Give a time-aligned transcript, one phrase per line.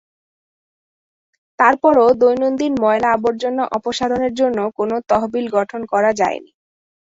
[1.59, 6.51] তার পরও দৈনন্দিন ময়লা-আবর্জনা অপসারণের জন্য কোনো তহবিল গঠন করা যায়নি।